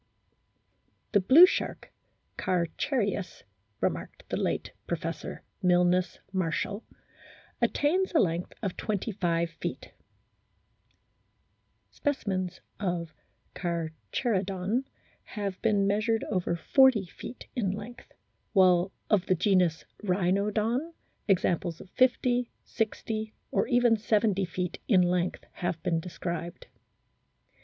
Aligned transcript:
"The 1.11 1.19
blue 1.19 1.45
shark, 1.45 1.93
Carcharias" 2.35 3.43
remarked 3.81 4.27
the 4.29 4.35
late 4.37 4.71
Professor 4.87 5.43
Milnes 5.61 6.17
Marshall, 6.33 6.83
"attains 7.61 8.11
a 8.15 8.19
length 8.19 8.53
of 8.63 8.75
25 8.77 9.51
feet; 9.51 9.91
specimens 11.91 12.61
of 12.79 13.13
Carcharo 13.53 14.43
don 14.43 14.85
have 15.25 15.61
been 15.61 15.85
measured 15.85 16.23
over 16.31 16.55
40 16.55 17.05
feet 17.05 17.45
in 17.55 17.69
length; 17.69 18.11
while 18.53 18.91
of 19.07 19.27
the 19.27 19.35
genus 19.35 19.85
Rhinodon 20.03 20.95
examples 21.27 21.79
of 21.79 21.91
50, 21.91 22.49
60, 22.63 23.33
or 23.51 23.67
even 23.67 23.95
70 23.97 24.45
feet 24.45 24.81
in 24.87 25.03
length 25.03 25.45
have 25.51 25.83
been 25.83 25.99
described." 25.99 26.65